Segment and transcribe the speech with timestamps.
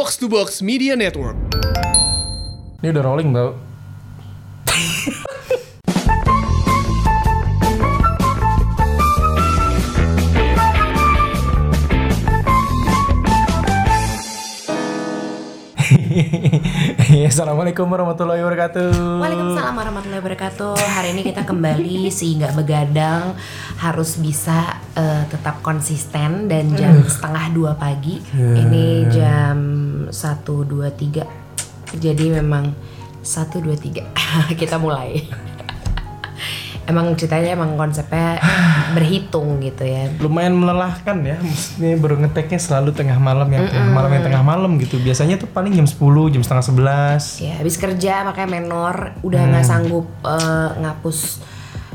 [0.00, 1.36] Box to Box Media Network.
[2.80, 3.52] Ini udah rolling tau.
[17.30, 19.20] Assalamualaikum warahmatullahi wabarakatuh.
[19.20, 20.80] Waalaikumsalam warahmatullahi wabarakatuh.
[20.80, 23.36] Hari ini kita kembali si nggak begadang
[23.76, 28.16] harus bisa eh, tetap konsisten dan jam setengah dua pagi.
[28.32, 29.79] Ini jam
[30.10, 31.26] satu dua tiga.
[31.90, 32.70] Jadi memang
[33.24, 34.06] satu dua tiga
[34.60, 35.18] kita mulai.
[36.90, 38.42] Emang ceritanya emang konsepnya
[38.98, 40.10] berhitung gitu ya.
[40.18, 41.38] Lumayan melelahkan ya.
[41.38, 44.98] Maksudnya baru ngeteknya selalu tengah malam yang tengah malam yang tengah malam gitu.
[44.98, 46.66] Biasanya tuh paling jam 10, jam setengah
[47.22, 47.46] 11.
[47.46, 51.18] Ya habis kerja makanya menor udah nggak sanggup eh, ngapus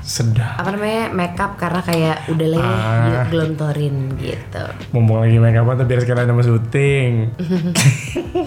[0.05, 0.61] Sedap.
[0.61, 2.77] apa namanya makeup karena kayak udah lah ya,
[3.09, 4.63] yuk gelontorin gitu.
[4.93, 7.11] Ngomong lagi make up tuh biar sekalian sama syuting.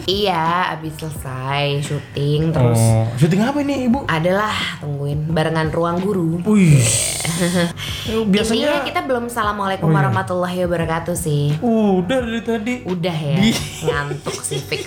[0.08, 4.04] Iya, abis selesai syuting terus Oh, syuting apa ini ibu?
[4.06, 6.40] adalah tungguin barengan ruang guru.
[6.44, 6.78] Wih.
[8.06, 11.56] Intinya Biasanya kita belum assalamualaikum warahmatullahi wabarakatuh sih.
[11.58, 12.74] udah dari tadi.
[12.84, 13.40] Udah ya,
[13.82, 14.86] ngantuk sih fix.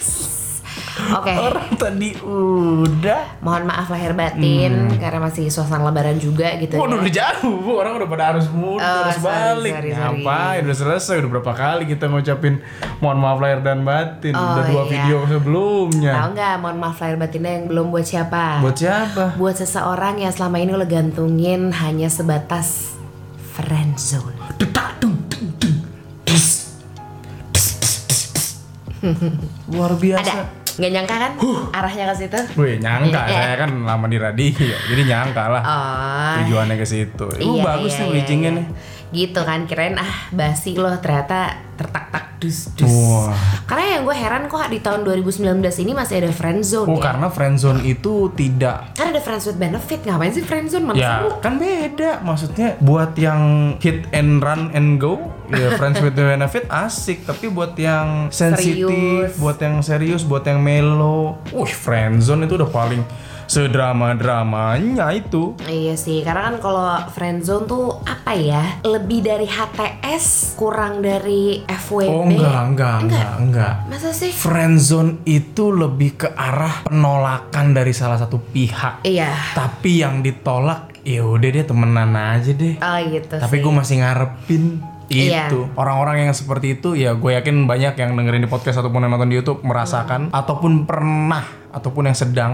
[1.12, 3.22] Oke, Orang tadi udah.
[3.40, 7.02] mohon maaf lahir batin karena masih suasana lebaran juga gitu Waduh ya.
[7.02, 7.72] udah jauh, Bu.
[7.76, 9.74] orang udah pada harus mundur, Oh, harus sorry, balik.
[9.74, 10.24] sorry, sorry.
[10.24, 10.62] Ngapain?
[10.64, 12.54] Udah selesai, udah berapa kali kita ngucapin
[12.98, 14.32] mohon maaf lahir dan batin.
[14.32, 14.90] udah Oh, dua iya.
[14.90, 16.14] video sebelumnya.
[16.16, 18.44] Tahu nggak, mohon maaf lahir batinnya yang belum buat siapa?
[18.60, 19.24] Buat siapa?
[19.36, 22.96] buat seseorang yang selama ini lo gantungin hanya sebatas
[23.52, 24.40] friendzone.
[29.68, 30.22] Luar biasa.
[30.22, 30.61] Ada?
[30.78, 31.32] Nggak nyangka kan
[31.74, 32.40] arahnya ke situ?
[32.56, 34.52] Wih, nyangka saya kan lama di radio,
[34.88, 37.26] jadi nyangka lah Oh, tujuannya ke situ.
[37.28, 38.58] Uh, iya, bagus iya, nih iya, bridgingnya iya.
[38.60, 38.66] nih.
[39.12, 42.88] Gitu kan, kirain ah basi loh ternyata tertak-tak dus-dus.
[42.88, 43.36] Wah.
[43.68, 47.04] Karena yang gue heran kok di tahun 2019 ini masih ada friendzone Oh, ya.
[47.12, 50.86] karena friendzone itu tidak Kan ada friends with benefit, ngapain sih friendzone?
[50.86, 51.38] Mana Ya seru?
[51.38, 55.22] kan beda Maksudnya buat yang hit and run and go
[55.52, 59.36] Ya friends with the benefit asik Tapi buat yang sensitif.
[59.36, 63.04] Buat yang serius Buat yang mellow Wih friendzone itu udah paling
[63.52, 68.80] Sedrama-dramanya itu Iya sih, karena kan kalau friendzone tuh apa ya?
[68.80, 72.08] Lebih dari HTS, kurang dari FWB.
[72.08, 74.32] Oh enggak, enggak, enggak, enggak Masa sih?
[74.32, 79.36] Friendzone itu lebih ke arah penolakan dari salah satu pihak Iya.
[79.52, 84.64] Tapi yang ditolak ya udah deh temenan aja deh Oh gitu Tapi gue masih ngarepin
[85.12, 85.52] Iya.
[85.52, 89.12] itu orang-orang yang seperti itu ya gue yakin banyak yang dengerin di podcast ataupun yang
[89.12, 92.54] nonton di YouTube merasakan ataupun pernah ataupun yang sedang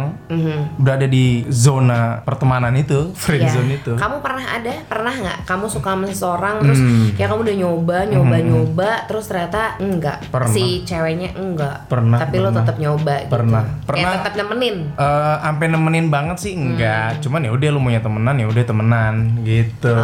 [0.76, 3.52] berada di zona pertemanan itu friend Iya.
[3.52, 4.74] zone itu Kamu pernah ada?
[4.84, 5.38] Pernah nggak?
[5.44, 7.10] Kamu suka sama seseorang terus Hmm.
[7.14, 10.18] ya kamu udah nyoba, nyoba, nyoba, terus ternyata enggak.
[10.28, 10.50] Pernah.
[10.50, 11.88] Si ceweknya enggak.
[11.88, 12.58] Pernah, Tapi lo pernah.
[12.60, 13.16] tetap nyoba.
[13.28, 13.64] Pernah.
[13.64, 13.86] Gitu.
[13.86, 13.98] Pernah.
[14.04, 14.76] Kayak tetap nemenin.
[14.94, 19.14] Eh, sampai nemenin banget sih enggak cuman ya udah lu maunya temenan ya udah temenan
[19.42, 19.96] gitu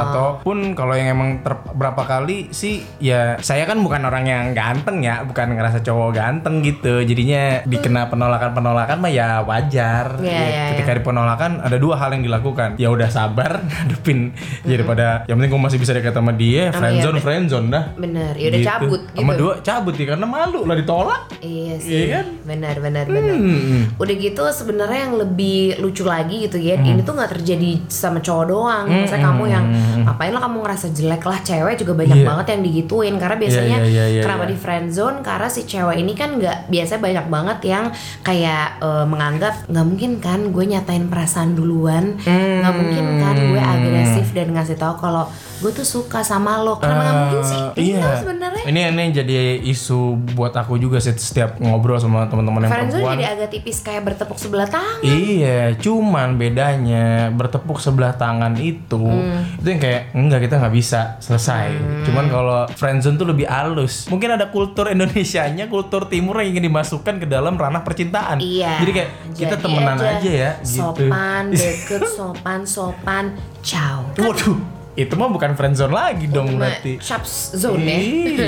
[0.00, 5.00] ataupun kalau yang emang ter- berapa kali sih ya saya kan bukan orang yang ganteng
[5.00, 10.42] ya bukan ngerasa cowok ganteng gitu jadinya dikena penolakan penolakan mah ya wajar Iya, Ya,
[10.44, 15.38] iya, ketika di penolakan ada dua hal yang dilakukan ya udah sabar ngadepin daripada yang
[15.38, 18.34] penting gue masih bisa dekat sama dia friendzone friendzone dah Bener.
[18.34, 18.66] Ya udah Gitu.
[18.66, 19.16] cabut gitu.
[19.16, 21.92] sama dua cabut ya karena malu lah ditolak Iya sih.
[21.94, 22.26] Iya kan?
[22.42, 23.36] Benar, benar, benar.
[23.36, 23.82] Hmm.
[23.94, 26.74] Udah gitu sebenarnya yang lebih lucu lagi gitu ya.
[26.74, 28.84] Ini tuh nggak terjadi sama cowok doang.
[28.88, 29.64] Misalnya kamu yang
[30.02, 32.26] ngapain lah kamu ngerasa jelek lah cewek juga banyak Iya.
[32.26, 34.50] banget yang digituin karena biasanya iya, iya, iya, kenapa iya.
[34.50, 37.84] di friend zone karena si cewek ini kan nggak biasanya banyak banget yang
[38.20, 42.18] kayak eh, menganggap nggak mungkin kan gue nyatain perasaan duluan.
[42.24, 46.98] Nggak mungkin kan gue agresif dan ngasih tahu kalau gue tuh suka sama lo karena
[46.98, 47.98] nggak mungkin sih iya.
[48.00, 50.00] itu sebenarnya Ini ini jadi isu
[50.32, 53.16] buat aku juga sih setiap ngobrol sama teman-teman yang friendzone perempuan.
[53.16, 59.60] jadi agak tipis kayak bertepuk sebelah tangan Iya, cuman bedanya bertepuk sebelah tangan itu Hmm.
[59.60, 61.70] itu yang kayak enggak kita nggak bisa selesai.
[62.02, 64.06] Cuman kalau friendzone tuh lebih halus.
[64.06, 68.38] Mungkin ada kultur Indonesianya, kultur timur yang ingin dimasukkan ke dalam ranah percintaan.
[68.38, 68.80] Iya.
[68.80, 70.80] Jadi kayak kita Jadi temenan aja, ya gitu.
[70.80, 73.24] Sopan, deket, sopan, sopan,
[73.60, 74.04] ciao.
[74.14, 74.56] Waduh,
[74.94, 76.98] itu mah bukan friendzone lagi dong berarti.
[76.98, 77.98] Chaps zone ya.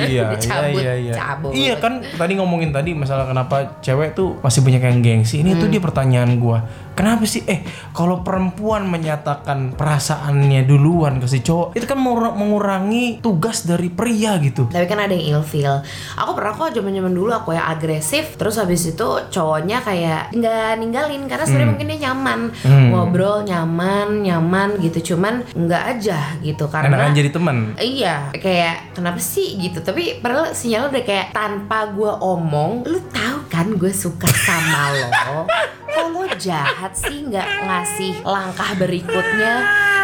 [0.07, 1.13] Iya, Udah cabut, iya, iya, iya.
[1.13, 1.53] cabut.
[1.53, 5.41] Iya kan tadi ngomongin tadi masalah kenapa cewek tuh masih banyak yang gengsi.
[5.41, 5.61] Ini Hmm.
[5.61, 6.63] tuh dia pertanyaan gua.
[6.93, 7.61] Kenapa sih eh
[7.91, 14.39] kalau perempuan menyatakan perasaannya duluan ke si cowok, itu kan mengur- mengurangi tugas dari pria
[14.39, 14.65] gitu.
[14.67, 15.85] Tapi kan ada yang ilfeel.
[16.17, 20.71] Aku pernah kok zaman zaman dulu aku yang agresif, terus habis itu cowoknya kayak nggak
[20.77, 21.73] ninggalin karena sebenarnya Hmm.
[21.75, 22.41] mungkin dia nyaman
[22.87, 27.57] ngobrol nyaman nyaman gitu, cuman nggak aja gitu karena Enakan jadi teman.
[27.79, 29.81] Iya, kayak kenapa sih gitu.
[29.81, 35.09] Tapi padahal sinyal udah kayak tanpa gue omong, lu tahu kan gue suka sama lo.
[35.97, 39.53] Kok lo jahat sih nggak ngasih langkah berikutnya?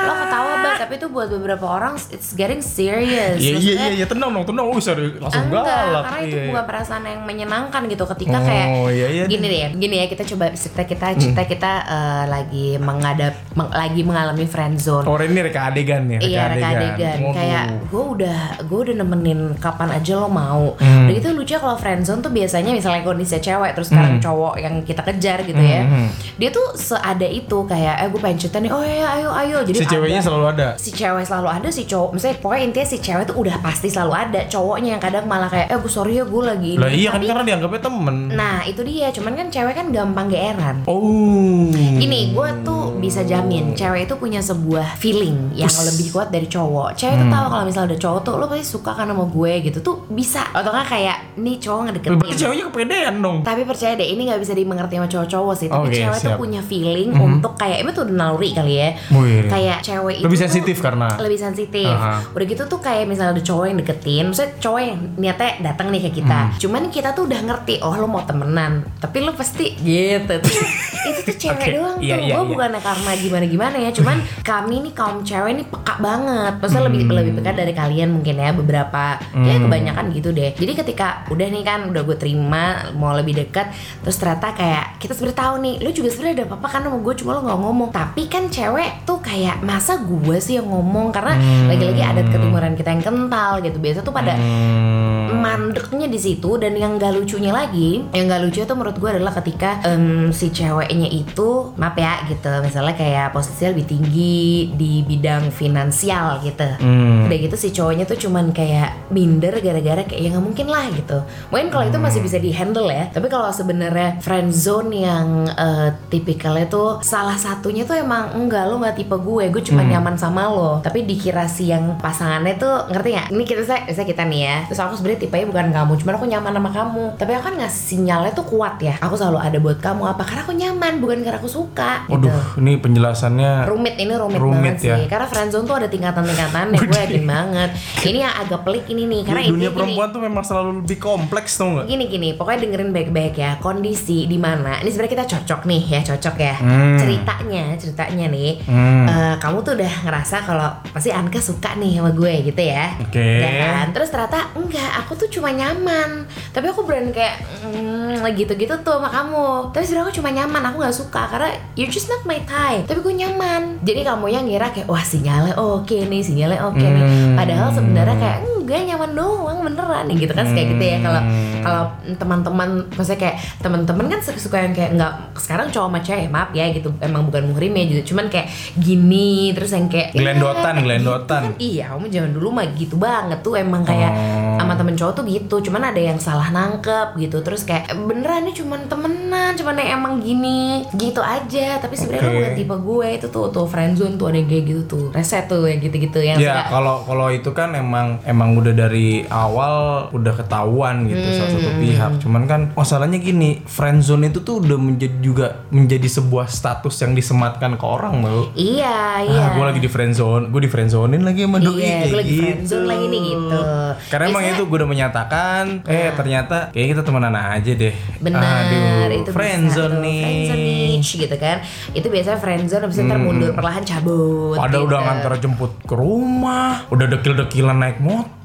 [0.03, 3.39] Lo ketawa banget, tapi itu buat beberapa orang it's getting serious.
[3.39, 4.67] Iya iya iya tenang dong tenang.
[4.75, 6.03] Sorry langsung Enggak, galak.
[6.03, 9.25] karena itu Iya, bukan perasaan yang menyenangkan gitu ketika Oh, kayak iya, iya.
[9.27, 14.00] gini deh, gini ya kita coba cerita kita cerita kita eh, lagi menghadap meng- lagi
[14.03, 15.05] mengalami friend zone.
[15.05, 16.19] Oh ini reka adegan ya.
[16.19, 17.35] Iya reka adegan Waduh.
[17.37, 20.75] kayak gue udah gue udah nemenin kapan aja lo mau.
[20.75, 21.06] Hmm.
[21.06, 25.05] Udah gitu lucu kalau friendzone tuh biasanya misalnya kondisi cewek terus sekarang cowok yang kita
[25.05, 25.81] kejar gitu ya.
[25.84, 26.08] Hmm.
[26.34, 28.70] Dia tuh seada itu kayak eh gue pengen cerita nih.
[28.70, 29.58] Oh ya ayo ayo.
[29.62, 30.69] Jadi Si ceweknya ada- selalu ada.
[30.76, 34.12] si cewek selalu ada si cowok misalnya pokoknya intinya si cewek tuh udah pasti selalu
[34.12, 37.08] ada cowoknya yang kadang malah kayak eh gue sorry ya gue lagi ini." Lah iya
[37.08, 38.17] kan Tapi- karena dianggapnya temen.
[38.32, 41.69] nah itu dia cuman kan cewek kan gampang geeran Oh.
[41.73, 46.94] Gini, gue tuh bisa jamin cewek itu punya sebuah feeling yang lebih kuat dari cowok.
[46.94, 49.79] Cewek tuh tahu kalau misalnya ada cowok tuh lo pasti suka kan sama gue gitu
[49.81, 50.43] tuh bisa.
[50.52, 52.38] Atau nggak kayak nih cowok Berarti ngedeketin.
[52.38, 53.37] ceweknya kepedean dong.
[53.43, 55.69] Tapi percaya deh ini nggak bisa dimengerti sama cowok-cowok sih.
[55.73, 56.39] Tapi Oke, cewek tuh siap.
[56.39, 58.89] punya feeling untuk kayak itu tuh naluri kali ya.
[59.09, 59.49] Wih.
[59.49, 61.09] Kayak cewek itu Lebih tuh sensitif karena.
[61.17, 61.89] lebih sensitif.
[61.89, 62.21] Aha.
[62.31, 66.03] Udah gitu tuh kayak misalnya ada cowok yang deketin, maksudnya cowok yang niatnya datang nih
[66.05, 66.39] ke kita.
[66.45, 66.61] Hmm.
[66.61, 70.37] Cuman kita tuh udah ngerti, oh lo mau temenan, tapi lo pasti gitu.
[71.05, 72.23] itu tuh cewek Oke, doang iya, tuh.
[72.23, 72.49] iya, Gue iya.
[72.49, 74.17] bukannya karena gimana gimana ya, cuman
[74.51, 76.53] kami nih kaum cewek nih peka banget.
[76.57, 77.15] Maksudnya lebih Hmm.
[77.15, 79.05] lebih peka dari kalian mungkin ya beberapa.
[79.35, 80.53] Ya kebanyakan gitu deh.
[80.53, 83.71] Jadi ketika udah nih kan udah gue terima mau lebih dekat,
[84.01, 87.15] terus ternyata kayak kita sebenarnya tahu nih, lo juga sebenarnya ada apa-apa kan sama gue
[87.17, 87.91] cuma lo nggak ngomong.
[87.91, 91.67] Tapi kan cewek tuh kayak masa gue sih yang ngomong karena Hmm.
[91.67, 93.77] lagi-lagi adat ketimuran kita yang kental gitu.
[93.77, 95.35] Biasa tuh pada Hmm.
[95.35, 99.33] mandeknya di situ dan yang gak lucunya lagi yang gak lucu itu menurut gue adalah
[99.35, 100.53] ketika em, si
[100.93, 102.53] ceweknya itu maaf ya gitu.
[102.61, 106.69] Misalnya kayak posisinya lebih tinggi di bidang finansial gitu.
[106.85, 107.25] Hmm.
[107.25, 111.25] udah gitu si cowoknya tuh cuman kayak minder gara-gara kayak ya nggak mungkin lah gitu.
[111.49, 113.09] Mungkin kalau itu masih bisa di handle ya.
[113.09, 118.77] Tapi kalau sebenarnya friend zone yang eh, tipikalnya tuh salah satunya tuh emang enggak lo
[118.77, 119.49] nggak tipe gue.
[119.49, 120.85] Gue cuma nyaman sama lo.
[120.85, 123.29] Tapi dikira si yang pasangannya tuh ngerti nggak?
[123.33, 124.56] Ini kita saya saya kita nih ya.
[124.69, 127.05] Terus aku sebenarnya tipenya bukan kamu cuman aku nyaman sama kamu.
[127.17, 128.94] Tapi aku kan ngasih sinyalnya tuh kuat ya.
[129.00, 130.23] Aku selalu ada buat kamu apa?
[130.27, 134.58] Karena aku nyaman bukan karena aku suka gitu Waduh, ini penjelasannya rumit ini rumit, Rumit
[134.75, 134.94] banget ya.
[134.96, 137.70] sih karena friendzone tuh ada tingkatan-tingkatan ya gue yakin banget
[138.02, 141.55] ini yang agak pelik ini nih karena dunia gini perempuan tuh memang selalu lebih kompleks
[141.55, 141.87] tau nggak?
[141.87, 146.00] gini gini pokoknya dengerin baik-baik ya kondisi di mana ini sebenarnya kita cocok nih ya
[146.05, 146.94] cocok ya Hmm.
[146.96, 149.05] ceritanya ceritanya nih Hmm.
[149.05, 153.20] eh, kamu tuh udah ngerasa kalau pasti Anka suka nih sama gue gitu ya Oke.
[153.38, 153.87] Ya kan?
[153.93, 159.08] terus ternyata enggak aku tuh cuma nyaman tapi aku berani kayak mm, gitu-gitu tuh sama
[159.08, 162.89] kamu tapi sebenarnya aku cuma nyaman aku nggak suka karena you're just not my type.
[162.89, 163.85] Tapi gue nyaman.
[163.85, 167.05] Jadi kamu yang ngira kayak wah sinyalnya oke nih sinyalnya oke nih.
[167.05, 167.37] Hmm.
[167.37, 170.05] padahal sebenarnya kayak enggak nyaman doang beneran.
[170.06, 170.99] Nih gitu kan kayak gitu ya.
[170.99, 171.62] Kalau Hmm.
[171.62, 171.82] kalau
[172.17, 176.67] teman-teman maksudnya kayak teman-teman kan suka yang kayak nggak sekarang cowok sama cewek maaf ya
[176.70, 176.91] gitu.
[176.99, 178.03] Emang bukan muhrim ya gitu.
[178.09, 181.61] Cuman kayak gini terus yang kayak Gelendotan, "Ya, gelendotan." gitu kan.
[181.61, 183.55] iya kamu zaman dulu mah gitu banget tuh.
[183.55, 184.56] Emang kayak Oh.
[184.56, 185.56] sama temen cowok tuh gitu.
[185.62, 187.38] Cuman ada yang salah nangkep gitu.
[187.41, 190.82] Terus kayak "Eh, beneran nih cuman temenan cuman yang emang gini.
[190.93, 191.79] Gitu aja.
[191.79, 193.08] Tapi sebenarnya lu bukan tipe gue.
[193.15, 195.06] Itu tuh tuh friendzone tuh ada yang kayak gitu tuh.
[195.12, 199.09] Reset tuh yang gitu-gitu yang Ya suka kalau kalau itu kan emang emang udah dari
[199.27, 199.75] awal
[200.11, 201.57] udah ketahuan gitu salah Hmm.
[201.59, 202.13] satu pihak.
[202.19, 207.75] Cuman kan masalahnya gini, friendzone itu tuh udah menjadi juga menjadi sebuah status yang disematkan
[207.75, 208.49] ke orang loh.
[208.53, 212.15] iya iya Ah, gue lagi di friendzone, gue di friendzonein lagi sama doi Iya, kayak
[212.15, 212.77] lagi gitu.
[212.82, 213.61] lagi nih gitu.
[214.09, 217.94] Karena emang itu gue udah menyatakan, eh ternyata kayak kita temenan aja deh.
[218.19, 220.23] Benar, Aduh, itu friendzone nih.
[220.49, 221.56] friendzone gitu kan.
[221.93, 224.55] Itu biasanya friendzone habis itu ntar mundur perlahan cabut.
[224.55, 224.89] Padahal gitu.
[224.89, 228.42] udah ngantar jemput ke rumah, udah dekil-dekilan naik motor.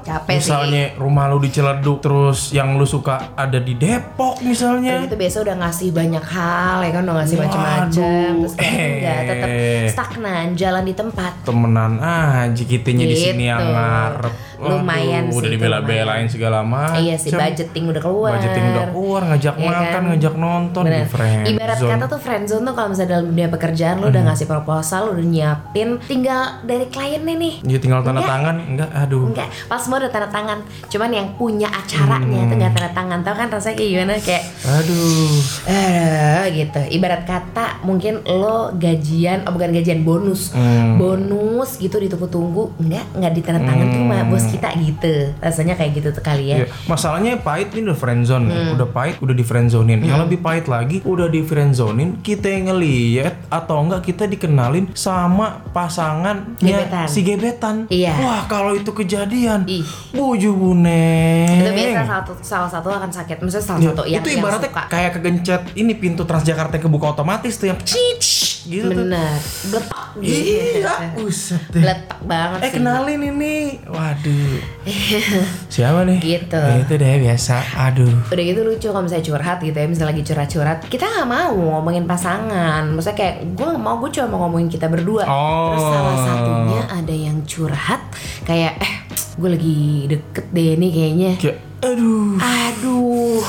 [0.00, 0.36] Capek sih.
[0.40, 5.02] misalnya rumah lu di Ciledug, terus yang lu suka ada di Depok misalnya.
[5.02, 8.78] itu biasa udah ngasih banyak hal ya kan udah ngasih macam-macam terus eh.
[8.96, 9.48] enggak tetap
[9.90, 13.48] stagnan jalan di tempat Temenan aja kitanya di sini Gitu.
[13.48, 14.34] yang ngarep.
[14.60, 17.00] Lumayan Waduh, sih Udah dibela-belain segala macam.
[17.00, 20.02] iya sih budgeting udah keluar Budgeting udah keluar, ngajak Iya makan, kan?
[20.06, 21.00] ngajak nonton Bener.
[21.00, 21.16] di.
[21.16, 21.44] Hmm.
[21.48, 25.12] Ibarat kata tuh friendzone tuh kalau misalnya dalam dunia pekerjaan lu udah ngasih proposal, lu
[25.16, 27.54] udah nyiapin, tinggal dari kliennya nih.
[27.64, 28.28] Ya tinggal tanda Enggak.
[28.30, 29.24] tangan, enggak, aduh.
[29.26, 32.48] Enggak enggak pas semua udah tanda tangan cuman yang punya acaranya Hmm.
[32.48, 35.36] tuh nggak tanda tangan tau kan rasanya kayak gimana kayak Aduh.
[35.66, 40.96] eh gitu ibarat kata mungkin lo gajian oh bukan gajian bonus Hmm.
[40.96, 46.20] bonus gitu ditunggu-tunggu enggak nggak ditandatangan tuh sama bos kita gitu rasanya kayak gitu tuh
[46.20, 48.46] kali ya Iya, Masalahnya pahit ini udah friendzone.
[48.46, 48.74] Hmm.
[48.74, 50.02] Udah pahit udah di friendzonein.
[50.02, 55.62] Yang lebih pahit lagi udah di friendzonein kita yang ngeliat atau enggak kita dikenalin sama
[55.70, 57.06] pasangannya Gebetan.
[57.06, 57.76] si gebetan.
[57.86, 58.12] Iya.
[58.18, 59.29] Wah, kalau itu kejadian.
[59.70, 59.86] Ih.
[60.10, 61.62] Buju buneng.
[61.62, 64.40] itu biasa salah satu salah satu akan sakit maksudnya salah Iya, satu yang itu yang
[64.42, 68.18] ibaratnya suka kayak kegencet ini pintu Transjakarta yang kebuka otomatis tuh yang cic
[68.62, 68.96] gitu tuh.
[69.00, 71.80] bener bletak gitu Iya, buset deh.
[71.80, 73.56] bletak banget Eh sih kenalin ini.
[73.84, 74.58] Waduh.
[75.72, 76.18] Siapa nih?
[76.18, 76.58] Gitu.
[76.58, 77.56] Ya, itu deh biasa.
[77.82, 78.14] Aduh.
[78.26, 82.04] udah gitu lucu kalau misalnya curhat gitu ya misalnya lagi curhat-curhat kita nggak mau ngomongin
[82.04, 85.70] pasangan maksudnya kayak gue nggak mau gue cuma mau ngomongin kita berdua Oh.
[85.70, 88.02] terus salah satunya ada yang curhat
[88.42, 88.94] kayak eh
[89.32, 92.34] gue lagi deket deh nih kayaknya Kayak aduh.
[92.36, 93.40] aduh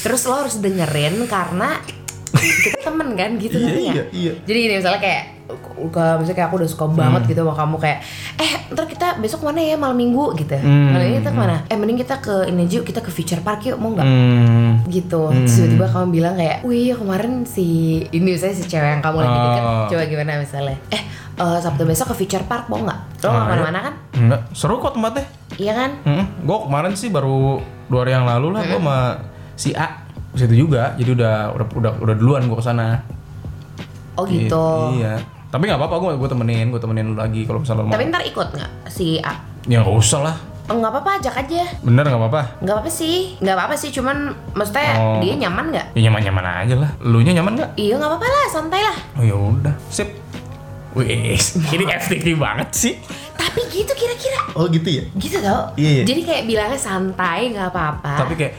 [0.00, 1.78] terus lo harus dengerin karena
[2.62, 4.32] kita temen kan gitu Iya, iya, iya.
[4.40, 5.22] jadi gini misalnya kayak
[5.86, 7.30] ke misalnya kayak aku udah suka banget Hmm.
[7.30, 7.98] gitu sama kamu kayak
[8.36, 10.34] eh ntar kita besok mana ya malam minggu?
[10.34, 10.56] gitu.
[10.56, 11.56] Hmm, malam ini kita ke mana?
[11.64, 14.02] Eh mending kita ke ini aja yuk kita ke future park yuk mau nggak?
[14.02, 14.72] Hmm.
[14.86, 15.30] gitu.
[15.30, 17.66] Terus tiba-tiba kamu bilang kayak wih kemarin si
[18.08, 19.86] ini saya si cewek yang kamu lagi deket Oh.
[19.88, 20.76] coba gimana misalnya?
[20.88, 21.02] Eh
[21.36, 22.98] eh, sabtu besok ke future park mau nggak?
[23.16, 23.94] Lo nggak Ah, ke mana-mana kan?
[24.16, 25.24] Enggak, seru kok tempatnya.
[25.56, 25.90] iya kan?
[26.02, 26.24] Hmm.
[26.42, 28.98] Gue kemarin sih baru dua hari yang lalu lah gue sama
[29.54, 30.05] si A
[30.38, 30.94] situ juga.
[30.94, 33.00] Jadi udah udah udah, udah duluan gue ke sana.
[34.14, 35.20] oh gitu Iya.
[35.46, 37.94] Tapi nggak apa-apa gue gue temenin, gue temenin lu lagi kalau misalnya lu mau.
[37.94, 39.32] tapi ntar ikut nggak si A
[39.64, 40.36] Ya nggak usah lah.
[40.66, 42.42] Oh, nggak apa-apa ajak aja Bener nggak apa-apa.
[42.58, 44.16] nggak apa-apa sih nggak apa-apa sih cuman
[44.50, 45.18] maksudnya Oh.
[45.20, 46.90] dia nyaman nggak Ya nyaman-nyaman aja lah.
[47.00, 47.70] Lu nya nyaman nggak?
[47.76, 49.74] iya nggak apa-apa lah santai lah Oh ya udah.
[49.86, 50.10] Sip.
[50.92, 51.36] Wih,
[51.74, 52.94] ini FTV banget sih.
[53.36, 55.04] tapi gitu kira-kira Oh gitu ya.
[55.14, 56.04] gitu tau Iya, iya.
[56.04, 58.52] jadi kayak bilangnya santai nggak apa-apa Tapi kayak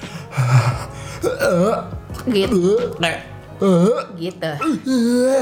[2.28, 2.62] gitu.
[3.00, 3.20] Kayak
[4.18, 4.52] gitu.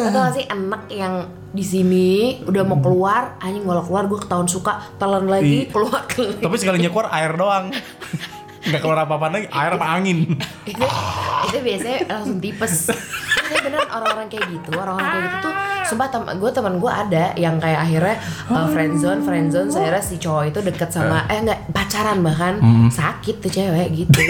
[0.08, 2.10] Atau gak sih anak yang di sini
[2.44, 5.72] udah mau keluar anjing kalau keluar gue ketahuan suka telan lagi Iya.
[5.72, 7.66] keluar keluar tapi sekalinya keluar air doang.
[8.66, 10.26] Nggak keluar apa-apa lagi, air apa angin.
[10.66, 10.86] itu
[11.46, 12.90] itu biasanya langsung tipes.
[12.90, 15.54] Tapi beneran orang-orang kayak gitu orang-orang kayak gitu tuh
[15.86, 18.16] sumpah tem gue teman gue ada yang kayak akhirnya
[18.50, 21.46] uh, friendzone friendzone akhirnya si cowok itu deket sama eh.
[21.46, 22.58] enggak pacaran bahkan
[22.90, 24.22] sakit tuh cewek gitu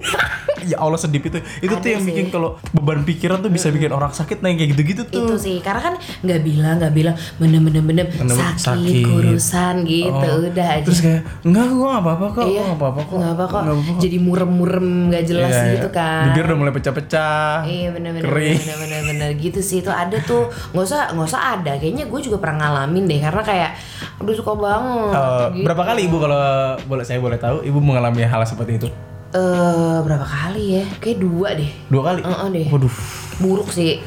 [0.65, 1.37] ya Allah sedih itu.
[1.59, 2.09] Itu tuh Ada yang sih.
[2.09, 5.23] bikin kalau beban pikiran tuh bisa bikin orang sakit nah yang kayak gitu-gitu tuh.
[5.23, 9.03] itu sih karena kan nggak bilang nggak bilang bener bener bener sakit, sakit.
[9.03, 10.43] kurusan gitu Oh.
[10.43, 12.45] udah aja Terus kayak enggak gua enggak apa-apa kok.
[12.45, 13.15] iya nggak apa-apa kok.
[13.15, 13.99] nggak apa kok Nggak apa-apa.
[14.01, 15.95] jadi murem-murem nggak jelas Iya, gitu iya.
[15.95, 17.55] kan Bibir udah mulai pecah-pecah.
[17.63, 22.05] Iya bener-bener bener-bener bener gitu sih itu ada tuh nggak usah nggak usah ada kayaknya
[22.05, 23.71] gue juga pernah ngalamin deh karena kayak
[24.17, 25.63] udah suka banget Eh, gitu.
[25.63, 26.41] berapa kali ibu kalau
[26.83, 28.87] boleh saya boleh tahu ibu mengalami hal seperti itu?
[29.33, 32.21] Eh berapa kali ya kayak dua deh Dua kali.
[32.21, 32.67] Heeh deh.
[32.69, 32.95] Waduh.
[33.35, 33.99] buruk sih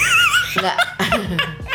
[0.60, 0.76] nggak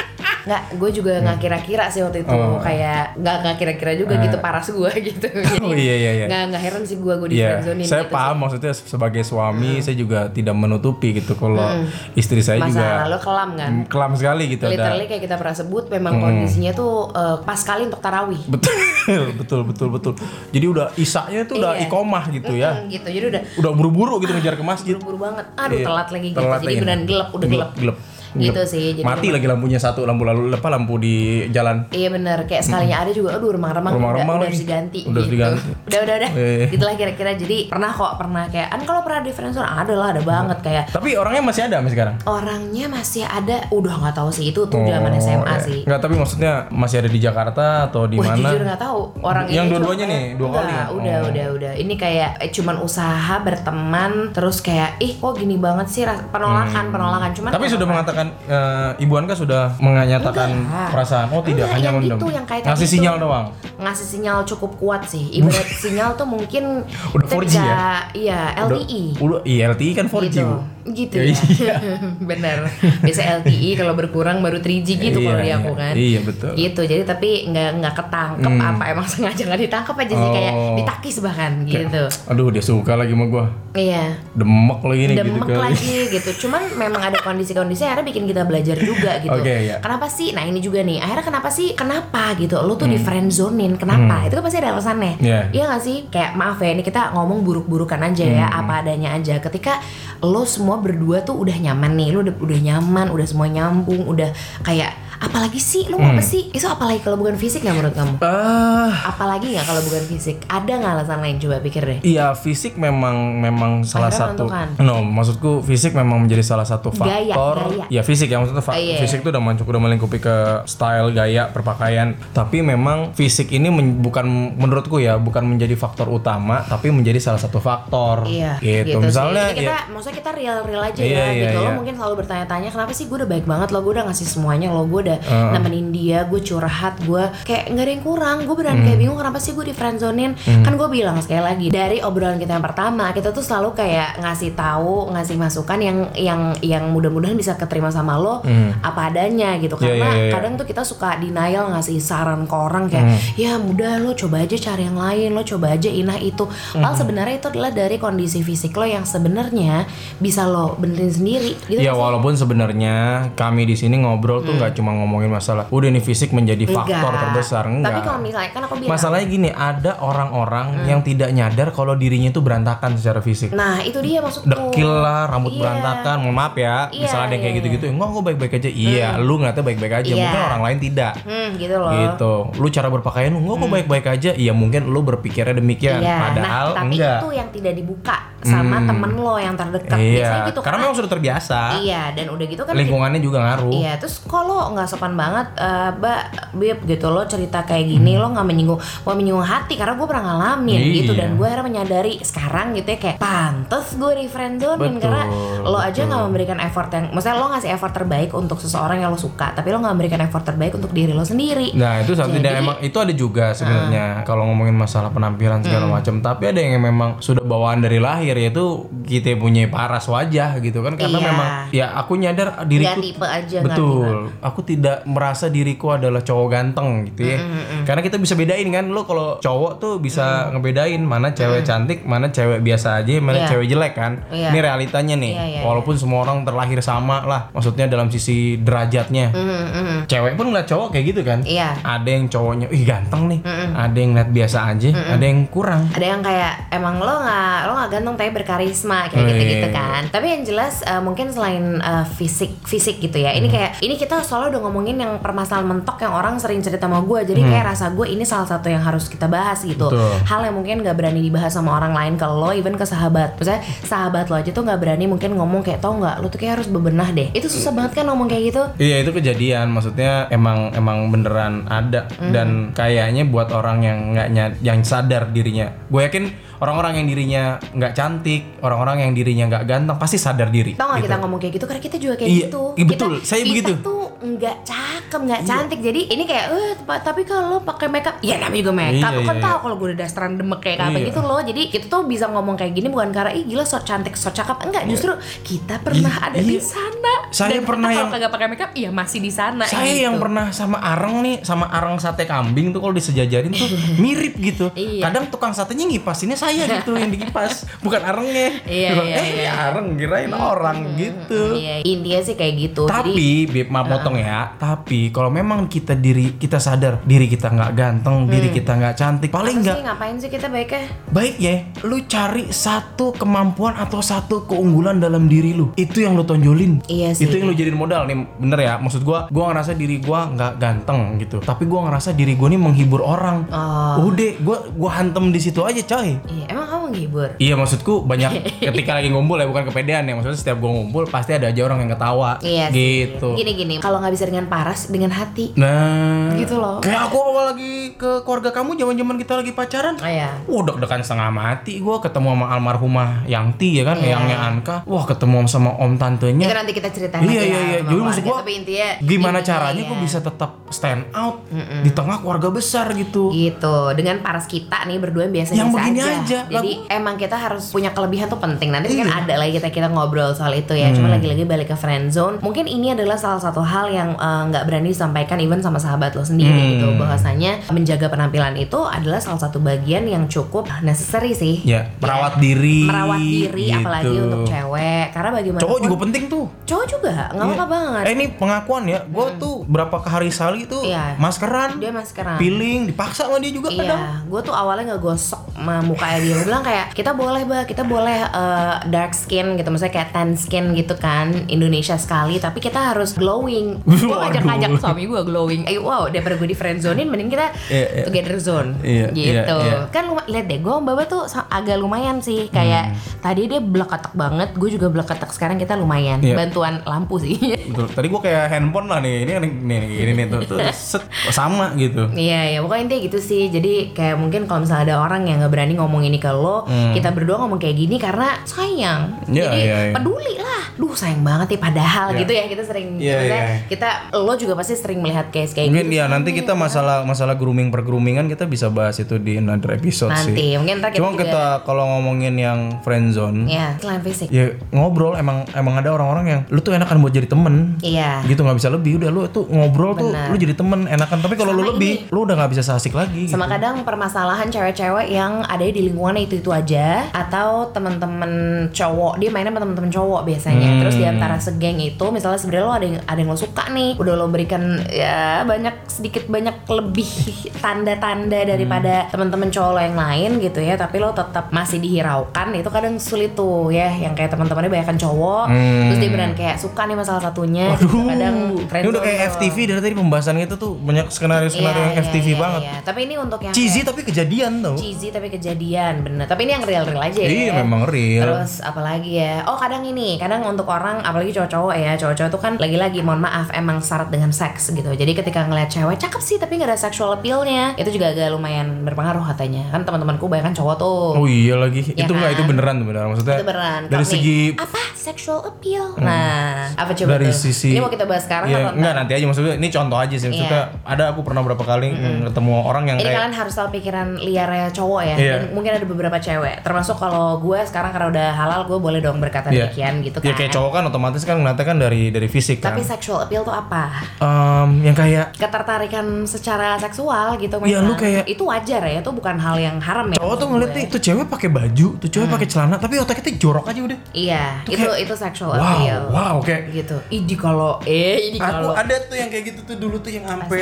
[0.43, 2.57] nggak gue juga nggak kira-kira sih waktu itu Oh.
[2.57, 4.21] kayak nggak nggak kira-kira juga Eh.
[4.24, 5.27] gitu paras gue gitu
[5.62, 6.25] Oh iya iya iya.
[6.25, 8.17] nggak nggak heran sih gue gue di Iya, friendzonein saya gitu Hmm.
[8.17, 13.19] paham maksudnya sebagai suami saya juga tidak menutupi gitu kalau istri saya masa juga lalu
[13.19, 14.74] kelam kan mm, kelam sekali gitu ada.
[14.74, 18.75] literally kayak kita pernah sebut memang kondisinya tuh eh, pas kali untuk tarawih Betul,
[19.39, 20.13] betul, betul, betul.
[20.50, 21.86] Jadi udah isaknya tuh udah Iya.
[21.86, 22.71] ikomah gitu ya.
[22.75, 24.93] Mm, gitu jadi udah Udah buru-buru gitu ngejar ke masjid.
[24.93, 27.98] buru-buru banget aduh Iya, telat lagi gitu telat jadi beneran gelap udah gelap, gelap.
[28.33, 31.15] Gitu sih, jadi Mati lagi lampunya satu, lampu lalu apa lampu di
[31.47, 31.88] jalan.
[31.89, 34.50] Iya bener, kayak sekalinya ada juga, aduh remang-remang udah, Remang-remang udah lagi.
[34.50, 35.31] harus diganti Udah gitu.
[35.31, 35.69] diganti.
[35.83, 36.31] Udah, udah, udah.
[36.33, 36.65] Eh.
[36.69, 37.31] Itulah kira-kira.
[37.33, 40.83] Jadi pernah kok, pernah kayak, an kalau pernah di friendzone ada lah, ada banget kayak
[40.89, 42.15] Tapi orangnya masih ada sampai sekarang.
[42.25, 45.55] orangnya masih ada, udah nggak tahu sih itu tuh zaman SMA iya.
[45.59, 45.79] sih.
[45.83, 48.50] Nggak, tapi maksudnya masih ada di Jakarta atau di Wah mana?
[48.50, 50.85] jujur nggak tahu orang Yang dua-duanya nih, dua kali Enggak, ya?
[50.89, 51.29] udah Oh.
[51.29, 56.01] udah udah ini kayak eh, cuman usaha berteman terus kayak ih kok gini banget sih
[56.27, 57.57] penolakan penolakan cuman Hmm.
[57.57, 57.93] Tapi sudah apa?
[58.23, 60.89] Mengatakan eh, Ibu Anka sudah menyatakan Enggak.
[60.91, 61.27] perasaan.
[61.29, 62.17] Oh tidak, Enggak, hanya yang mendem.
[62.17, 63.45] itu, yang Ngasih tadi sinyal doang.
[63.81, 67.81] ngasih sinyal cukup kuat sih ibarat sinyal tuh mungkin Udah kita 4G bisa- ya?
[68.13, 70.25] iya LTE Udah, iya LTE kan 4G.
[70.29, 70.55] gitu Bu.
[70.83, 71.75] Gitu Ya, ya
[72.29, 72.65] bener
[73.00, 75.55] biasa LTE kalau berkurang baru 3G gitu Iya, kalau di iya.
[75.55, 76.51] aku kan Iya, betul.
[76.53, 78.69] gitu jadi tapi nggak nggak ketangkep Hmm.
[78.71, 80.75] apa emang sengaja nggak ditangkap aja sih kayak Oh.
[80.75, 83.45] ditakis bahkan gitu Aduh dia suka lagi sama gua.
[83.71, 85.59] iya Demek lagi nih gitu demek kali.
[85.63, 89.79] lagi gitu cuman memang ada kondisi-kondisi akhirnya bikin kita belajar juga gitu Oke, iya.
[89.79, 93.05] kenapa sih nah ini juga nih akhirnya kenapa sih kenapa gitu lo tuh di Hmm.
[93.05, 95.39] friendzonein kenapa itu kan pasti ada alasannya Iya.
[95.51, 98.59] iya gak sih kayak maaf ya ini kita ngomong buruk-burukan aja ya Hmm.
[98.59, 99.79] apa adanya aja ketika
[100.19, 102.13] lo semua berdua tuh udah nyaman nih.
[102.13, 104.29] Lo udah udah nyaman udah semua nyambung udah
[104.61, 108.13] kayak apalagi sih lu mau apa sih itu apalagi kalau bukan fisik nggak menurut kamu
[108.19, 112.73] Ah, apalagi nggak kalau bukan fisik ada nggak alasan lain coba pikir deh Iya fisik
[112.75, 114.43] memang memang salah Akhirnya satu.
[114.45, 114.67] menentukan.
[114.81, 117.13] No, maksudku fisik memang menjadi salah satu faktor.
[117.13, 117.85] Gaya, gaya.
[117.89, 118.97] Ya fisik ya maksudnya fa- Oh, iya.
[118.97, 120.35] fisik itu udah masuk udah melingkupi ke
[120.65, 122.17] style, gaya, perpakaian.
[122.31, 124.25] Tapi memang fisik ini men- bukan
[124.55, 128.25] menurutku ya bukan menjadi faktor utama, tapi menjadi salah satu faktor.
[128.25, 128.97] Iya, Gitu.
[128.97, 129.03] sih.
[129.03, 131.57] Misalnya kita, ya, maksudnya kita real-real aja Iya, ya, iya, gitu.
[131.57, 131.71] Lo iya.
[131.73, 134.83] mungkin selalu bertanya-tanya kenapa sih gue udah baik banget lo, gue udah ngasih semuanya lo,
[134.83, 135.11] gue udah
[135.51, 138.86] nemenin dia, gue curhat, gue kayak nggak ada yang kurang, gue beneran Hmm.
[138.86, 140.32] kayak bingung kenapa sih gue di friendzonein.
[140.38, 144.51] Kan gue bilang sekali lagi dari obrolan kita yang pertama, kita tuh selalu kayak ngasih
[144.51, 148.41] tahu, ngasih masukan yang yang yang mudah-mudahan bisa keterima sama lo
[148.80, 149.74] apa adanya gitu.
[149.74, 149.84] Hmm.
[149.84, 150.32] Iya, Karena iya, iya.
[150.32, 153.18] kadang tuh kita suka denial ngasih saran ke orang kayak Hmm.
[153.36, 156.82] ya mudah lo coba aja cari yang lain lo coba aja inah itu Hmm.
[156.82, 159.86] Padahal sebenarnya itu adalah dari kondisi fisik lo yang sebenarnya
[160.18, 162.96] bisa lo benerin sendiri gitu Ya walaupun sebenarnya
[163.34, 167.01] kami di sini ngobrol tuh nggak cuma ngomongin masalah udah nih fisik menjadi faktor Hmm.
[167.01, 167.22] Enggak.
[167.24, 167.89] terbesar enggak.
[167.89, 168.91] tapi kalau misalnya kan aku bilang.
[168.91, 170.88] Masalahnya gini, ada orang-orang Hmm.
[170.88, 173.50] yang tidak nyadar kalau dirinya itu berantakan secara fisik.
[173.51, 174.48] nah itu dia maksudku.
[174.48, 175.60] Dekil lah, rambut Iya.
[175.60, 178.70] berantakan, mohon maaf ya, Iya, misalnya ada yang kayak iya, gitu-gitu, enggak gue baik-baik aja,
[178.70, 180.20] iya, lu ngeliatnya baik-baik aja, Iya.
[180.22, 181.91] mungkin orang lain tidak, hmm gitu loh.
[181.91, 186.67] Gitu, lu cara berpakaian, enggak gue baik-baik aja, iya mungkin lu berpikirnya demikian, Iya, padahal
[186.70, 189.98] nah tapi enggak, itu yang tidak dibuka sama temen lo yang terdekat.
[189.98, 193.71] Iya, biasanya gitu karena memang sudah terbiasa, iya dan udah gitu kan lingkungannya juga ngaruh,
[193.71, 196.21] Iya, terus kalau nggak sopan banget, eh, mbak,
[196.55, 197.07] bib gitu.
[197.12, 200.88] Lo cerita kayak gini, lo nggak menyinggung, mau menyinggung hati karena gue pernah ngalamin Hmm.
[200.89, 200.98] Iya.
[201.03, 201.12] gitu.
[201.13, 205.24] Dan gue akhirnya menyadari sekarang gitu ya kayak pantes gue di karena
[205.62, 209.19] lo aja nggak memberikan effort yang, maksudnya lo ngasih effort terbaik untuk seseorang yang lo
[209.19, 211.75] suka, tapi lo nggak memberikan effort terbaik untuk diri lo sendiri.
[211.75, 215.86] Nah itu satu Jadi- dan emang itu ada juga sebenarnya kalau ngomongin masalah penampilan segala
[215.88, 216.24] macam.
[216.24, 218.65] Tapi ada yang memang sudah bawaan dari lahir yaitu
[219.01, 221.27] kita punya paras wajah gitu kan karena Iya.
[221.27, 224.29] memang ya aku nyadar diriku tipe aja betul.
[224.39, 227.38] Aku tidak merasa diriku adalah cowok ganteng gitu ya.
[227.83, 232.27] Karena kita bisa bedain kan lo kalau cowok tuh bisa ngebedain mana cewek cantik, mana
[232.27, 233.47] cewek biasa aja, mana Iya.
[233.50, 234.13] cewek jelek kan.
[234.27, 234.50] Iya.
[234.50, 235.33] Ini realitanya nih.
[235.33, 239.31] Iya, iya, Walaupun semua orang terlahir sama lah, maksudnya dalam sisi derajatnya.
[239.31, 239.97] Hmm, hmm.
[240.05, 241.73] Cewek pun ngeliat cowok kayak gitu kan Iya.
[241.81, 243.39] ada yang cowoknya ih ganteng nih
[243.71, 247.71] ada yang lihat biasa aja ada yang kurang ada yang kayak emang lo nggak lo
[247.73, 250.01] nggak ganteng tapi berkarisma kayak gitu gitu kan.
[250.13, 253.33] Tapi yang jelas eh, mungkin selain eh, fisik fisik gitu ya.
[253.33, 253.39] Hmm.
[253.41, 257.01] ini kayak ini kita soalnya udah ngomongin yang permasalahan mentok yang orang sering cerita sama
[257.01, 259.89] gue jadi kayak rasa gue ini salah satu yang harus kita bahas gitu.
[259.89, 259.97] Hmm.
[259.97, 260.13] Betul.
[260.27, 263.35] hal yang mungkin nggak berani dibahas sama orang lain kalau lo even ke sahabat.
[263.41, 266.61] Misalnya sahabat lo aja tuh nggak berani mungkin ngomong kayak tau nggak lo tuh kayak
[266.61, 267.33] harus bebenah deh.
[267.33, 268.61] Itu susah banget kan ngomong kayak gitu.
[268.77, 272.03] Iya itu kejadian, maksudnya emang emang beneran ada.
[272.12, 272.34] Hmm.
[272.36, 276.25] dan kayaknya buat orang yang nggak yang sadar dirinya, gue yakin
[276.62, 278.11] orang-orang yang dirinya nggak cantik,
[278.60, 280.74] orang-orang yang dirinya nggak ganteng pasti sadar diri.
[280.74, 281.06] Tau gak gitu.
[281.06, 282.62] kita ngomong kayak gitu karena kita juga kayak Iya, gitu.
[282.74, 283.12] iya, betul.
[283.13, 283.71] Kita, Saya kita begitu.
[283.71, 283.82] Iya.
[283.82, 285.80] tuh nggak cakep, nggak cantik.
[285.82, 289.12] Jadi ini kayak, eh tapi kalau pakai makeup, ya namanya juga makeup.
[289.12, 291.08] Iya, kan iya, tahu kalau gue udah dasteran demek kayak apa Iya.
[291.08, 291.39] gitu loh.
[291.41, 294.58] Jadi kita tuh bisa ngomong kayak gini bukan karena ih gila so cantik, so cakep.
[294.62, 296.62] Enggak, justru kita pernah Iya, ada di iya.
[296.62, 297.13] sana.
[297.30, 299.63] Saya Dan pernah kita yang- kagak pakai makeup, iya masih di sana.
[299.63, 300.06] Saya gitu.
[300.06, 303.67] yang pernah sama areng nih, sama areng sate kambing tuh kalau disejajarin tuh
[304.04, 304.69] mirip gitu.
[304.74, 305.02] Iya.
[305.04, 308.49] Kadang tukang satenya ngipasinnya saya gitu yang dikipas, bukan arengnya.
[308.67, 309.51] Iya, Bilang, iya, eh iya.
[309.71, 311.41] areng kirain orang gitu.
[311.57, 312.83] Iya, intinya sih kayak gitu.
[312.87, 314.55] Jadi Tapi, Bib, maaf potong ya.
[314.57, 319.29] Tapi kalau memang kita diri kita sadar diri kita nggak ganteng, diri kita nggak cantik,
[319.33, 320.85] paling nggak ngapain sih kita baiknya?
[321.11, 321.55] baik ya.
[321.83, 325.73] Lu cari satu kemampuan atau satu keunggulan dalam diri lu.
[325.75, 326.85] Itu yang lu tonjolin.
[326.87, 327.27] Iya sih.
[327.27, 328.17] Itu yang lu jadiin modal nih.
[328.39, 328.73] Bener ya.
[328.79, 331.37] Maksud gua, gua ngerasa diri gua nggak ganteng gitu.
[331.43, 333.47] Tapi gua ngerasa diri gua nih menghibur orang.
[333.51, 334.09] Oh.
[334.11, 336.17] Udah, gua gua hantem di situ aja, coy.
[336.31, 337.29] Iya, emang kamu menghibur?
[337.37, 338.32] Iya maksudku banyak
[338.67, 341.84] ketika lagi ngumpul ya bukan kepedean ya maksudnya setiap gua ngumpul pasti ada aja orang
[341.84, 342.75] yang ketawa Iya sih.
[343.12, 343.36] gitu.
[343.36, 345.51] Gini gini, kalau nggak bisa dengan paras, dengan hati.
[345.56, 346.80] Nah, Gitu loh.
[346.80, 349.95] Kayak aku awal lagi ke keluarga kamu zaman-zaman kita lagi pacaran.
[349.97, 350.30] Oh ya.
[350.45, 354.13] Wah, deg-degan setengah mati gua ketemu sama almarhumah Yangti ya kan, Iya.
[354.13, 354.75] Eyangnya Anka.
[354.86, 356.45] Wah, ketemu sama om Itu tantenya.
[356.54, 357.77] nanti kita ceritain Iya, iya, ya iya.
[357.82, 359.88] Jadi maksud intinya Gimana intinya caranya ya.
[359.88, 361.41] gua bisa tetap stand out
[361.82, 363.32] di tengah keluarga besar gitu.
[363.32, 366.13] gitu dengan paras kita nih berdua yang biasa Yang begini aja.
[366.21, 366.39] aja.
[366.47, 368.70] Jadi emang kita harus punya kelebihan tuh penting.
[368.70, 369.02] Nanti Iya.
[369.04, 369.20] Hmm.
[369.20, 370.94] ada lagi kita kita ngobrol soal itu ya.
[370.94, 372.38] Cuma lagi-lagi balik ke friend zone.
[372.38, 376.22] Mungkin ini adalah salah satu hal yang eh, nggak berani disampaikan even sama sahabat lo
[376.22, 376.70] sendiri Hmm.
[376.72, 376.88] gitu.
[376.96, 381.63] Bahwasanya menjaga penampilan itu adalah salah satu bagian yang cukup necessary sih.
[381.63, 382.86] Ya, merawat diri.
[382.86, 383.80] Merawat diri gitu.
[383.80, 385.06] apalagi untuk cewek.
[385.10, 386.46] Karena bagaimana Cowok juga penting tuh.
[386.63, 388.04] Cowok juga nggak apa-apa banget.
[388.04, 391.15] Eh ini pengakuan ya, gue tuh berapa ke hari sekali tuh Iya.
[391.15, 392.36] maskeran, Dia maskeran.
[392.36, 393.96] peeling, dipaksa sama dia juga kadang.
[393.96, 397.84] Iya, gue tuh awalnya nggak gosok mukanya dia Gue bilang kayak kita boleh bah kita
[397.84, 402.93] boleh uh, dark skin gitu misalnya kayak tan skin gitu kan Indonesia sekali tapi kita
[402.93, 407.08] harus glowing gue ngajak ngajak suami gue glowing eh wow daripada gue di friend zonein
[407.08, 408.04] mending kita Iya, iya.
[408.06, 409.89] together zone Iya, gitu iya, iya.
[409.89, 414.69] kan lihat deh gue mbak tuh agak lumayan sih kayak tadi dia belakatak banget gue
[414.71, 416.28] juga belakatak sekarang kita lumayan Hmm.
[416.28, 416.36] Iya.
[416.38, 417.34] bantuan lampu sih
[417.71, 417.88] Betul.
[417.91, 419.24] Tadi gua kayak handphone lah nih.
[419.24, 422.04] Ini nih nih gini nih tuh, tuh set sama gitu.
[422.13, 423.43] Iya, ya pokoknya intinya gitu sih.
[423.47, 427.10] Jadi kayak mungkin kalau misalnya ada orang yang nggak berani ngomong ini ke lo, kita
[427.10, 429.01] berdua ngomong kayak gini karena sayang.
[429.25, 429.93] Iya, Jadi iya, iya.
[429.93, 430.61] peduli lah.
[430.73, 432.19] Duh sayang banget nih padahal Iya.
[432.19, 432.87] gitu ya kita sering.
[432.95, 433.57] Iya, maksudnya iya.
[433.65, 435.97] Kita lo juga pasti sering melihat case kayak Mungkin gitu.
[435.97, 440.11] ya nanti kita masalah masalah grooming per groomingan kita bisa bahas itu di another episode
[440.17, 440.31] sih.
[440.31, 441.21] Nanti mungkin ntar kita Cuma juga.
[441.21, 444.27] kita kalau ngomongin yang friend zone, Ya, selain fisik.
[444.27, 447.75] ya ngobrol emang emang ada orang-orang yang lu tuh enakan buat jadi temen.
[447.81, 448.21] Iya.
[448.23, 450.27] Gitu nggak bisa lebih udah lu tuh ngobrol tuh Benar.
[450.29, 453.27] lu jadi temen enakan tapi kalau lu lebih lu udah nggak bisa seasik lagi.
[453.27, 453.53] Sama gitu.
[453.55, 457.40] kadang permasalahan cewek-cewek yang ada di lingkungannya itu itu aja atau
[457.71, 458.32] teman-teman
[458.69, 460.67] cowok dia mainnya sama teman-teman cowok biasanya.
[460.67, 460.80] Hmm.
[460.80, 463.91] Terus di antara segeng itu misalnya sebenarnya lo ada yang ada yang lo suka nih,
[463.95, 467.10] udah lo berikan ya banyak sedikit banyak lebih
[467.58, 469.12] tanda-tanda daripada Hmm.
[469.12, 473.32] teman-teman cowok lo yang lain gitu ya, tapi lo tetap masih dihiraukan itu kadang sulit
[473.32, 475.88] tuh ya yang kayak teman-temannya banyak cowok Hmm.
[475.88, 477.88] terus dia beneran kayak suka nih sama salah satunya gitu.
[477.88, 479.19] Aduh, kadang ini udah kayak.
[479.32, 482.62] FTV dari tadi pembahasan itu tuh banyak skenario-skenario Iya, yang iya, FTV iya, banget.
[482.63, 482.73] iya.
[482.82, 484.75] Tapi ini untuk yang Cheesy kayak- tapi kejadian tau.
[484.75, 488.24] cheesy tapi kejadian bener tapi ini yang real real aja Iya, ya memang real.
[488.24, 489.44] terus apalagi ya?
[489.48, 493.48] Oh kadang ini kadang untuk orang apalagi cowok-cowok ya cowok-cowok tuh kan lagi-lagi mohon maaf
[493.52, 494.91] emang syarat dengan seks gitu.
[494.91, 497.74] Jadi ketika ngeliat cewek cakep sih tapi nggak ada sexual appealnya.
[497.76, 499.70] Itu juga agak lumayan berpengaruh katanya.
[499.72, 501.04] Kan teman-temanku banyak kan cowok tuh.
[501.17, 501.82] Oh iya lagi.
[501.94, 502.38] Ya itu enggak kan?
[502.39, 503.36] itu beneran tuh beneran maksudnya.
[503.38, 503.82] itu beneran.
[503.88, 504.82] Dari nih, segi apa?
[504.96, 505.86] Sexual appeal?
[505.98, 507.38] Nah apa coba dari tuh?
[507.38, 508.94] sisi ini mau kita bahas sekarang Iya, atau enggak?
[508.94, 509.26] nanti aja.
[509.26, 510.28] Maksudnya ini contoh aja sih.
[510.30, 511.89] Maksudnya ada aku pernah berapa kali
[512.30, 515.15] ketemu orang yang Ini kayak kalian harus tahu pikiran liarnya cowok ya.
[515.17, 515.34] Iya.
[515.38, 516.62] Dan mungkin ada beberapa cewek.
[516.62, 519.67] Termasuk kalau gue sekarang karena udah halal, gue boleh dong berkata Iya.
[519.67, 520.25] demikian gitu kan.
[520.25, 523.41] ya kayak cowok kan otomatis kan ngeliatnya kan dari dari fisik kan Tapi sexual appeal
[523.41, 523.84] tuh apa?
[524.17, 529.36] Em, yang kayak Ketertarikan secara seksual gitu Iya, lu kayak- itu wajar ya, itu bukan
[529.36, 530.17] hal yang haram ya.
[530.17, 533.36] cowok tuh ngeliat nih tuh cewek pakai baju tuh cewek pakai celana tapi otaknya tuh
[533.38, 536.01] jorok aja udah Iya, Tuh itu kayak, itu sexual wow appeal.
[536.10, 536.95] wow kayak Gitu.
[537.10, 540.23] Idi kalau eh ini aku kalau ada tuh yang kayak gitu tuh dulu tuh yang
[540.23, 540.60] sampai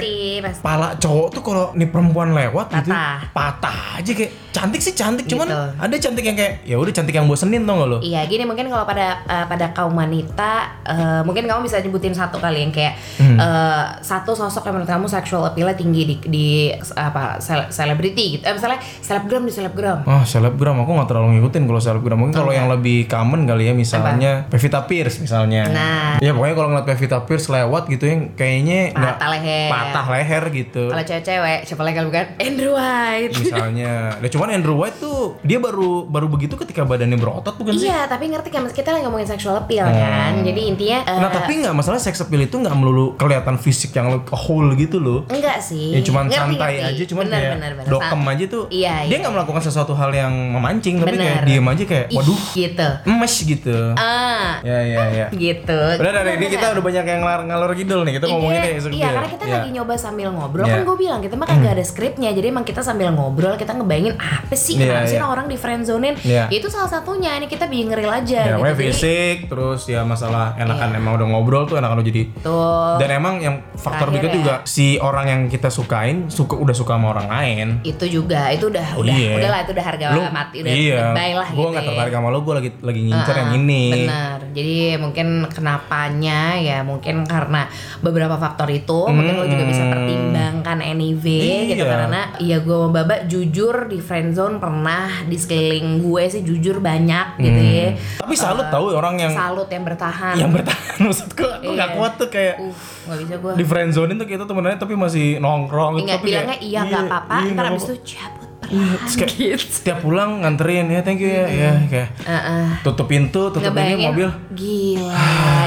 [0.57, 3.17] pala cowok tuh kalau nih perempuan lewat gitu Patah.
[3.29, 5.57] patah aja kayak cantik sih cantik cuman Gitu.
[5.79, 8.67] ada cantik yang kayak ya udah cantik yang bosenin tau gak lo Iya, gini mungkin
[8.67, 10.51] kalau pada eh, pada kaum wanita,
[10.83, 13.35] eh, mungkin kamu bisa nyebutin satu kali yang kayak Hmm.
[13.35, 16.47] eh, satu sosok yang menurut kamu sexual appeal tinggi di, di
[16.91, 18.43] apa sel- selebriti gitu.
[18.43, 20.03] Eh, misalnya selebgram di selebgram.
[20.03, 23.73] Oh selebgram aku nggak terlalu ngikutin kalau selebgram mungkin kalau yang lebih common kali ya
[23.73, 25.63] misalnya Pevita Pierce misalnya.
[25.65, 26.11] Nah.
[26.19, 29.69] Ya pokoknya kalau ngeliat Pevita Pierce lewat gitu yang kayaknya Patah leher.
[29.69, 30.83] patah leher gitu.
[30.87, 33.31] Kalau cewek-cewek, siapa lagi kalau bukan Andrew White.
[33.35, 33.93] misalnya.
[34.15, 37.85] Nah cuman Andrew White tuh dia baru baru begitu ketika badannya berotot bukan sih?
[37.85, 40.33] Iya, tapi ngerti kan kita lagi ngomongin sexual appeal kan.
[40.39, 44.09] Jadi intinya eh, Nah tapi nggak masalah sex appeal itu nggak melulu kelihatan fisik yang
[44.27, 45.19] whole gitu loh.
[45.27, 45.91] enggak sih.
[45.91, 46.89] Ya cuman Ngerti, santai ngerti.
[46.89, 47.89] aja cuman bener, kayak bener, bener.
[47.89, 48.63] dokem aja tuh.
[48.69, 49.17] Iya, Dia iya.
[49.19, 51.23] nggak melakukan sesuatu hal yang memancing tapi Bener.
[51.23, 52.89] kayak diem aja kayak Ih, waduh gitu.
[53.05, 53.77] emes gitu.
[53.95, 55.27] Ah, Ya ya ya.
[55.45, 55.79] gitu.
[55.95, 56.53] Udah dari ini Bener.
[56.55, 58.13] kita udah banyak yang ngalor, ngalor kidul nih.
[58.15, 59.53] Kita ngomongin Iya, kayak seperti Iya, karena kita ya.
[59.55, 60.73] lagi nyoba sambil ngobrol Iya.
[60.73, 62.29] kan gue bilang kita mah kagak ada skripnya.
[62.29, 65.25] Jadi emang kita sambil ngobrol kita ngebayangin apa sih Iya, kenapa sih iya.
[65.25, 66.15] orang di friendzonein.
[66.17, 66.43] Iya.
[66.45, 67.35] Ya, itu salah satunya.
[67.35, 68.61] Ini kita bikin ngeril aja Ya, gitu.
[68.61, 70.97] Jadi, fisik, terus ya masalah enakan Iya.
[70.97, 72.23] emang udah ngobrol tuh enakan udah jadi.
[72.39, 72.95] Tuh.
[72.97, 74.35] Dan emang yang faktor Terakhir berikut ya.
[74.35, 77.67] juga si orang yang kita sukain suka udah suka sama orang lain.
[77.81, 79.33] itu juga itu udah udah Iya.
[79.35, 81.89] udah lah itu udah harga Lu, mati udah iya, bye lah gue gitu nggak ya.
[81.89, 83.83] tertarik sama lo, gue lagi lagi ngincer yang Ah, ini.
[83.89, 84.39] Benar.
[84.49, 87.65] Jadi mungkin kenapanya ya mungkin karena
[87.99, 91.89] beberapa faktor itu mungkin lo juga bisa pertimbangkan anyway gitu Iya.
[91.89, 93.99] karena ya gue Baba jujur di
[94.31, 97.87] friendzone pernah di sekeliling gue sih jujur banyak gitu ya.
[98.19, 100.35] Tapi salut tahu orang yang Salut yang bertahan.
[100.37, 101.85] yang bertahan maksudku aku Iya.
[101.91, 102.69] kuat tuh kayak Uh,
[103.07, 103.51] nggak bisa gue.
[103.55, 107.03] di friendzone tuh kita temenannya tapi masih nongkrong gitu, Ingat tapi bilangnya kayak, iya nggak
[107.03, 109.65] apa-apa, iya, ntar abis itu cabut Terus kayak gitu.
[109.67, 112.65] setiap pulang nganterin ya thank you ya ya kayak Heeh.
[112.79, 115.17] tutup pintu tutup Ngebayangin mobil Gila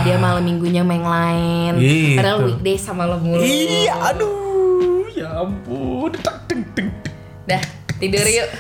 [0.01, 2.15] Dia malam minggunya main lain Gitu.
[2.15, 7.11] Padahal weekday sama lo mulu iya aduh ya ampun tak deng deng deng.
[7.49, 7.63] Dah
[8.03, 8.51] tidur yuk